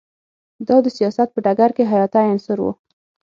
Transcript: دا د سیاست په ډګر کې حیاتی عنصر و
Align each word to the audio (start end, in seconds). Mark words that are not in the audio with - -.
دا 0.67 0.77
د 0.85 0.87
سیاست 0.97 1.27
په 1.33 1.39
ډګر 1.45 1.71
کې 1.77 1.83
حیاتی 1.91 2.25
عنصر 2.33 2.57
و 2.61 2.65